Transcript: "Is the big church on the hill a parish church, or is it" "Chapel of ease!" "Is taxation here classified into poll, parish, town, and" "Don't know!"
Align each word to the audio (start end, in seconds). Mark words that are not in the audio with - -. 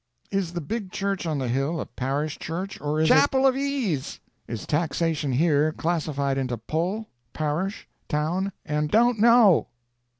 "Is 0.31 0.53
the 0.53 0.61
big 0.61 0.91
church 0.91 1.27
on 1.27 1.37
the 1.37 1.47
hill 1.47 1.79
a 1.79 1.85
parish 1.85 2.39
church, 2.39 2.81
or 2.81 2.99
is 3.01 3.07
it" 3.07 3.13
"Chapel 3.13 3.45
of 3.45 3.55
ease!" 3.55 4.19
"Is 4.47 4.65
taxation 4.65 5.31
here 5.33 5.71
classified 5.73 6.39
into 6.39 6.57
poll, 6.57 7.05
parish, 7.33 7.87
town, 8.09 8.51
and" 8.65 8.89
"Don't 8.89 9.19
know!" 9.19 9.67